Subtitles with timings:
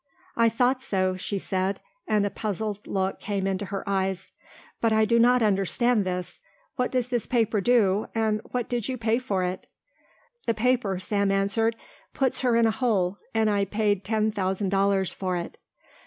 [0.35, 4.31] "I thought so," she said, and a puzzled look came into her eyes.
[4.79, 6.41] "But I do not understand this.
[6.75, 9.67] What does this paper do and what did you pay for it?"
[10.47, 11.75] "The paper," Sam answered,
[12.15, 15.59] "puts her in a hole and I paid ten thousand dollars for it."